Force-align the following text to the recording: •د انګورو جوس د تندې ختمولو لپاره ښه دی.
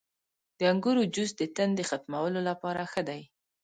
•د 0.57 0.59
انګورو 0.71 1.03
جوس 1.13 1.31
د 1.37 1.41
تندې 1.55 1.83
ختمولو 1.89 2.39
لپاره 2.49 2.81
ښه 2.91 3.01
دی. 3.09 3.21